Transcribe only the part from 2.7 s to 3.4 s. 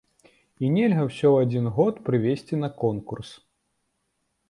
конкурс.